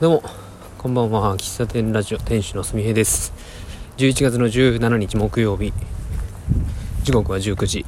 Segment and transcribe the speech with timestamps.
[0.00, 0.30] どうも、
[0.78, 1.36] こんばんは。
[1.36, 3.32] 喫茶店ラジオ店主のすみへです。
[3.96, 5.72] 11月の17日木曜日、
[7.02, 7.84] 時刻は19時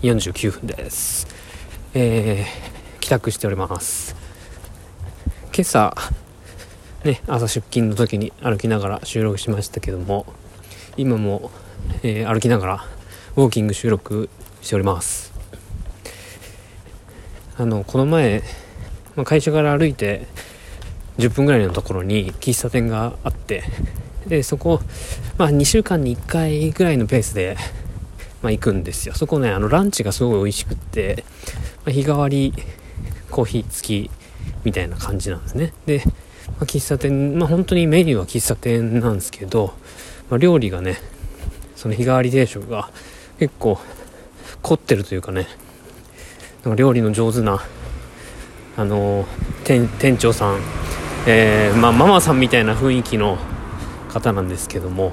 [0.00, 1.26] 49分です。
[1.92, 4.16] えー、帰宅しております。
[5.52, 5.94] 今朝、
[7.04, 10.24] ね、朝出勤の時に歩きながら収録しましたけども、
[10.96, 11.50] 今も、
[12.02, 12.84] えー、歩きながら
[13.36, 14.30] ウォーキング収録
[14.62, 15.30] しております。
[17.58, 18.44] あの、この前、
[19.14, 20.26] まあ、会社から歩いて、
[21.20, 23.64] 10分ぐらいのところに喫茶店があって
[24.26, 24.80] でそこ、
[25.38, 27.56] まあ、2週間に1回ぐらいのペースで、
[28.42, 29.14] まあ、行くんですよ。
[29.14, 31.24] そこねあのランチがすごい美味しくって、
[31.84, 32.52] まあ、日替わり
[33.30, 34.10] コーヒー付き
[34.64, 35.72] みたいな感じなんですね。
[35.86, 36.12] で、ま
[36.60, 39.74] あ、喫茶店まあ本当にメニューは喫茶店なんですけど、
[40.28, 40.98] まあ、料理がね
[41.76, 42.90] その日替わり定食が
[43.38, 43.78] 結構
[44.62, 45.46] 凝ってるというかね
[46.62, 47.60] なんか料理の上手な
[48.76, 50.79] あのー、店長さん
[51.26, 53.38] えー、まあ、ママさんみたいな雰囲気の
[54.08, 55.12] 方なんですけども、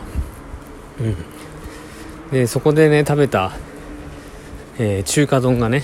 [1.00, 1.16] うん、
[2.32, 3.52] でそこでね食べた、
[4.80, 5.84] えー、中華丼がね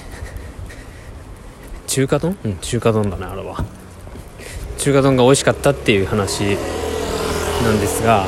[1.88, 2.38] 中華丼？
[2.44, 3.64] うん中華丼だねあれは。
[4.80, 6.58] 中華丼が美味しかったっていう話
[7.64, 8.28] なんですが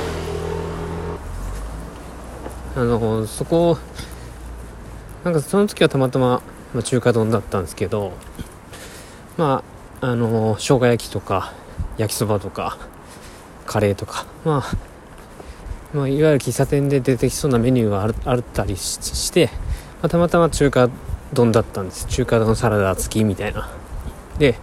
[2.75, 3.78] あのそこ
[5.23, 6.41] なんかその時はたまたま、
[6.73, 8.14] まあ、中華丼だったんですけど
[9.38, 9.64] ま
[10.02, 11.53] ああの生姜焼きとか
[11.97, 12.77] 焼きそばとか
[13.65, 19.49] カレーとか、まあ、まあ、いわゆる喫茶店で出てきそうなメニューがあるあったりして、
[20.01, 20.89] まあ、たまたま中華
[21.33, 22.05] 丼だったんです。
[22.07, 23.69] 中華丼サラダ付きみたいな。
[24.38, 24.55] で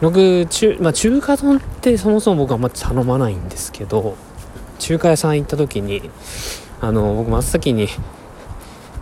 [0.00, 4.16] 僕中,、まあ、中華丼ってそもそも僕はあんま頼まないんですけど
[4.78, 6.10] 中華屋さん行った時に
[6.80, 7.86] あの僕真っ先に、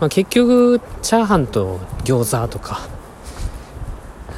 [0.01, 2.81] まあ、結局チャーハンと餃子とか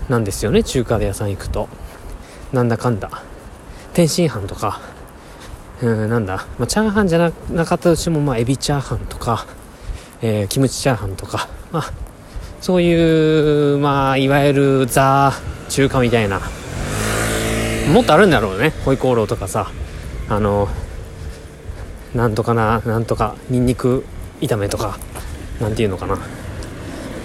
[0.08, 1.68] なんですよね中華屋さん行くと。
[2.52, 3.10] なんだかんだ。
[3.92, 4.80] 天津飯とか。
[5.82, 9.46] うんなんだ、まあ、チャーハンじゃなかったとしても、まあ、エビチャーハンとか、
[10.20, 11.92] えー、キムチチャーハンとか、まあ、
[12.60, 15.32] そういう、まあ、いわゆるザ
[15.70, 16.40] 中華みたいな。
[17.92, 18.70] もっとあるんだろうね。
[18.84, 19.70] ホイコーローとかさ。
[20.28, 20.68] あの
[22.14, 24.04] なんとかななんとかニンニク
[24.40, 24.98] 炒めとか。
[25.60, 26.18] なんていうのかな。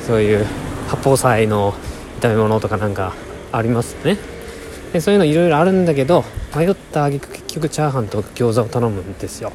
[0.06, 0.46] そういう
[0.88, 1.74] 八宝菜の
[2.22, 3.14] 炒め物とかなんか
[3.52, 4.18] ありますね。
[4.96, 6.24] でそういうのいろいろあるんだけど
[6.56, 9.52] 迷った挙句結局チャーハンと餃子を頼むんですよ。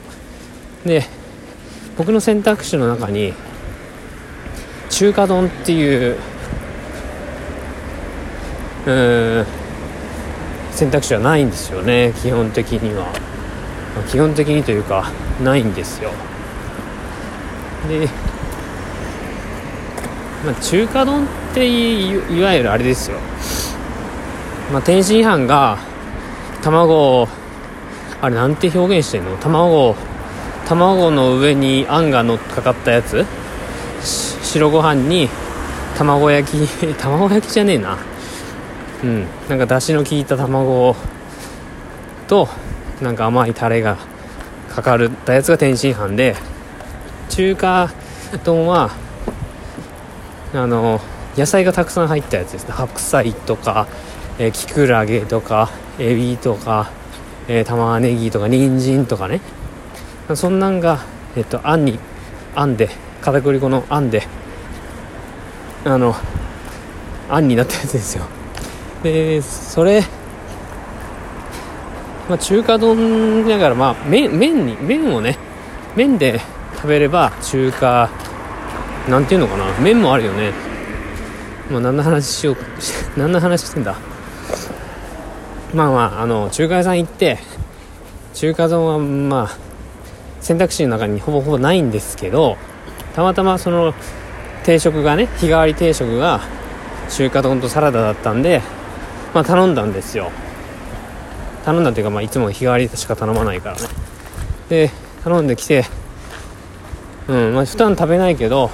[0.85, 1.03] で
[1.97, 3.33] 僕の選択肢の中に
[4.91, 6.19] 中華丼っていう
[8.87, 9.47] うん
[10.73, 13.07] 選択肢はないんですよね基本的には、
[14.11, 15.11] 基本的にというか
[15.43, 16.11] ないんですよ。
[17.89, 18.07] で、
[20.45, 23.17] まあ、中華丼っていわゆるあれですよ。
[24.73, 25.79] まあ、天津飯が
[26.63, 27.29] 卵を
[28.21, 29.37] あれなんて表現してんの？
[29.39, 29.97] 卵
[30.69, 33.25] 卵の上にあんが乗っかかったやつ？
[34.03, 35.29] 白ご飯に
[35.97, 37.97] 卵焼き 卵焼きじゃねえな。
[39.03, 39.27] うん。
[39.49, 40.95] なんか出汁の効いた卵
[42.29, 42.49] と
[43.01, 43.97] なんか甘いタレが
[44.69, 46.37] かかったやつが天津飯で。
[47.31, 47.91] 中華
[48.45, 48.91] 丼は
[50.53, 51.01] あの
[51.37, 52.75] 野菜がたくさん入ったやつですね。
[52.75, 53.87] 白菜とか
[54.41, 56.91] えー、キクラゲとかエビとか、
[57.47, 59.43] えー、玉ねぎとか人参とかね。
[60.35, 61.01] そんなんが、
[61.37, 61.99] えっと、あんに
[62.57, 62.89] あんで
[63.21, 64.23] 片栗粉のあんで
[65.85, 66.15] あの
[67.29, 68.25] あんになったやつですよ。
[69.03, 70.03] でそれ
[72.31, 75.37] まあ、中華丼だからまあ麺麺に麺をね
[75.97, 76.41] 麺で
[76.77, 78.09] 食べれば中華
[79.07, 79.67] なんていうのかな。
[79.81, 80.53] 麺もあるよね。
[81.71, 82.57] まあ何の話しよう
[83.21, 83.97] 何の話してんだ。
[85.75, 87.39] まあまああの中華屋さん行って
[88.35, 89.59] 中華丼はまあ
[90.41, 92.57] 選択肢の中にほぼほぼないんですけど
[93.15, 93.95] たまたまその
[94.65, 96.41] 定食がね日替わり定食が
[97.11, 98.63] 中華丼とサラダだったんで
[99.35, 100.31] まあ頼んだんですよ。
[101.65, 103.83] 頼んだっていうかまあいつも日替わりしか頼まないからね。
[104.69, 104.91] で
[105.23, 105.85] 頼んできて
[107.29, 108.71] うんまあ普段食べないけど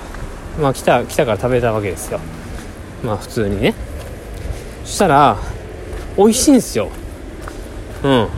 [0.60, 2.20] まあ来た来たから食べたわけですよ。
[3.02, 3.74] まあ普通にね。
[4.84, 5.36] そしたら
[6.16, 6.88] 美味しいんですよ。
[8.02, 8.28] うん。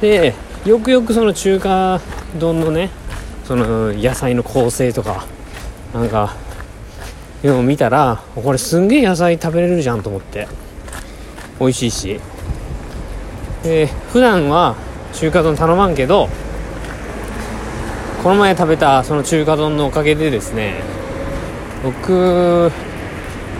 [0.00, 0.34] で
[0.64, 2.00] よくよくその中華
[2.38, 2.90] 丼のね
[3.44, 5.26] その野菜の構成とか
[5.94, 6.34] なんか
[7.44, 10.48] いうのを見たらこれすんげえ野菜食べれるじゃんと思って。
[11.60, 12.20] 美味しいし。
[13.62, 14.74] で普段は
[15.12, 16.28] 中華丼頼まんけど
[18.22, 20.80] この前食べたその中華丼のおかげでですね
[21.84, 22.72] 僕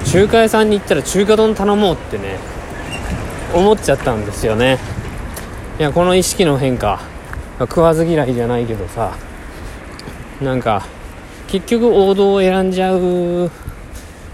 [0.05, 2.39] 中華屋さんに行ったら中華丼頼もうってね
[3.55, 4.79] 思っちゃったんですよね。
[5.79, 7.01] いやこの意識の変化
[7.59, 9.15] 食わず嫌いじゃないけどさ
[10.41, 10.87] なんか
[11.49, 13.51] 結局王道を選んじゃうん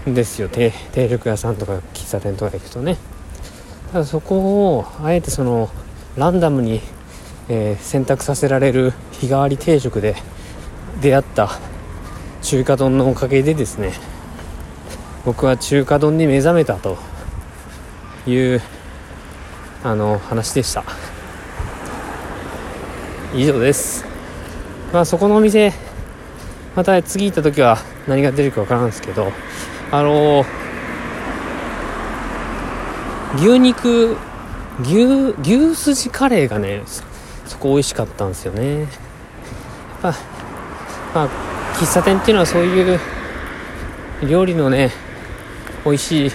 [0.05, 0.49] ですよ。
[0.49, 0.71] 定
[1.09, 2.97] 食屋さんとか喫茶店とか行くとね。
[3.91, 5.69] ただそこをあえてその
[6.15, 6.81] ランダムに、
[7.49, 10.15] えー、選択させられる日替わり定食で
[11.01, 11.59] 出会った
[12.41, 13.93] 中華丼のおかげでですね
[15.25, 16.97] 僕は中華丼に目覚めたと
[18.27, 18.61] いう
[19.83, 20.83] あの話でした。
[23.33, 24.05] 以上です。
[24.91, 25.71] まあそこのお店
[26.75, 27.77] また次行った時は
[28.07, 29.31] 何が出るか分からんですけど
[29.91, 30.45] あの
[33.37, 34.17] 牛肉
[34.81, 35.05] 牛
[35.41, 36.81] 牛すじカレーがね
[37.45, 38.81] そこ美味しかったんですよね。
[38.81, 38.87] やっ
[40.01, 40.13] ぱ
[41.13, 41.29] まあ
[41.75, 42.99] 喫茶店っていうのはそういう
[44.27, 44.91] 料理のね
[45.85, 46.31] 美味しい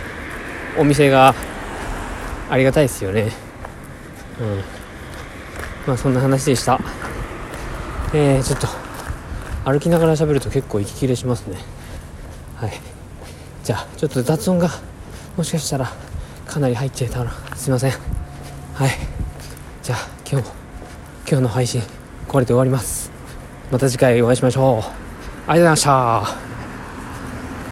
[0.79, 1.35] お店が
[2.51, 3.33] ありがたいですよね。
[4.41, 4.63] うん。
[5.87, 6.81] まあそんな話でした。
[8.13, 8.69] えー、ちょっと
[9.65, 11.59] 歩きながら喋ると結構息切れしますね。
[12.57, 12.73] はい。
[13.65, 14.69] じゃあちょっと雑音が
[15.37, 15.91] もしかしたら
[16.47, 17.93] かなり入っちゃいたらすいません。
[18.75, 18.91] はい。
[19.83, 20.55] じゃあ今日も
[21.29, 21.83] 今日の配信
[22.29, 23.11] これで終わります。
[23.73, 24.79] また次回お会いしましょう。
[24.81, 24.95] ありがとう
[25.47, 26.44] ございました。